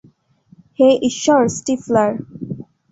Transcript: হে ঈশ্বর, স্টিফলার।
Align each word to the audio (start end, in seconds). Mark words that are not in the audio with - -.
হে 0.79 0.89
ঈশ্বর, 1.01 1.41
স্টিফলার। 1.47 2.11